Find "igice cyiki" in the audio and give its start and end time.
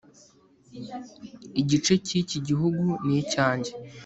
1.61-2.37